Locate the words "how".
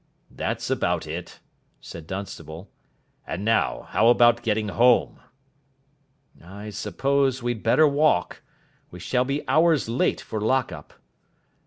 3.91-4.07